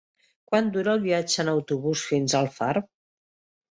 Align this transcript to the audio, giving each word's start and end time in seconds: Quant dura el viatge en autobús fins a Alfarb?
Quant 0.51 0.71
dura 0.77 0.95
el 0.97 1.03
viatge 1.05 1.39
en 1.45 1.53
autobús 1.55 2.09
fins 2.11 2.33
a 2.39 2.45
Alfarb? 2.45 2.95